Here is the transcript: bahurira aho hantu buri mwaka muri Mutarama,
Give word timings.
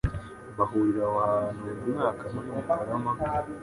bahurira 0.57 1.01
aho 1.07 1.17
hantu 1.27 1.61
buri 1.77 1.91
mwaka 1.95 2.23
muri 2.33 2.47
Mutarama, 2.55 3.11